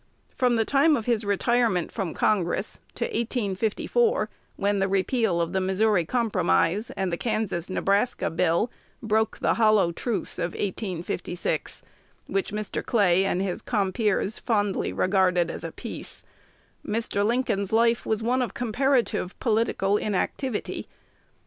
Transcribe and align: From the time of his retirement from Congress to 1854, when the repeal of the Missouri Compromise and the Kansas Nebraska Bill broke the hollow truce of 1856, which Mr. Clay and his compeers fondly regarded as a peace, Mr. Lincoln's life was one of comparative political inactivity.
From 0.35 0.55
the 0.55 0.65
time 0.65 0.97
of 0.97 1.05
his 1.05 1.23
retirement 1.23 1.91
from 1.91 2.15
Congress 2.15 2.79
to 2.95 3.03
1854, 3.05 4.29
when 4.55 4.79
the 4.79 4.87
repeal 4.87 5.39
of 5.39 5.53
the 5.53 5.61
Missouri 5.61 6.05
Compromise 6.05 6.89
and 6.97 7.13
the 7.13 7.17
Kansas 7.17 7.69
Nebraska 7.69 8.31
Bill 8.31 8.71
broke 9.03 9.37
the 9.37 9.53
hollow 9.53 9.91
truce 9.91 10.39
of 10.39 10.53
1856, 10.53 11.83
which 12.25 12.51
Mr. 12.51 12.83
Clay 12.83 13.25
and 13.25 13.43
his 13.43 13.61
compeers 13.61 14.39
fondly 14.39 14.91
regarded 14.91 15.51
as 15.51 15.63
a 15.63 15.71
peace, 15.71 16.23
Mr. 16.83 17.23
Lincoln's 17.23 17.71
life 17.71 18.03
was 18.03 18.23
one 18.23 18.41
of 18.41 18.55
comparative 18.55 19.39
political 19.39 19.97
inactivity. 19.97 20.87